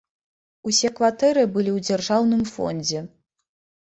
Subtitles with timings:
[0.69, 3.05] Усе кватэры былі ў дзяржаўным фондзе.